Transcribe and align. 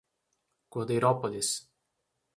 Cordeirópolis 0.73 1.51